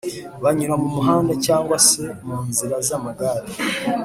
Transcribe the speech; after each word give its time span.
banyura 0.43 0.73
mumuhanda 0.81 1.33
cg 1.45 1.67
se 1.89 2.05
munzira 2.25 2.77
z’amagare 2.87 3.49